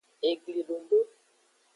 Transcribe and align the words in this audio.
Eglidodo. 0.29 0.99